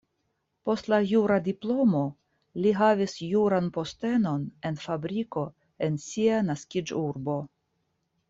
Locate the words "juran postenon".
3.33-4.47